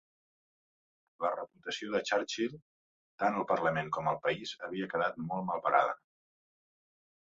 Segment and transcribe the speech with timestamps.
[1.25, 2.57] La reputació de Churchill,
[3.25, 5.99] tant al Parlament com al país, havia quedat molt malparada.